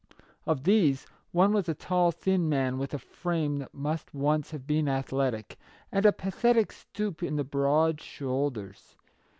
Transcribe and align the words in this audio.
Of 0.47 0.63
these, 0.63 1.05
one 1.31 1.53
was 1.53 1.69
a 1.69 1.75
tall, 1.75 2.11
thin 2.11 2.49
man, 2.49 2.79
with 2.79 2.91
a 2.95 2.97
frame 2.97 3.57
that 3.59 3.71
must 3.71 4.15
once 4.15 4.49
have 4.49 4.65
been 4.65 4.87
athletic, 4.89 5.57
and 5.91 6.07
a 6.07 6.11
pathetic 6.11 6.71
stoop 6.71 7.21
in 7.21 7.35
the 7.35 7.43
broad 7.43 8.01
shoulders. 8.01 8.95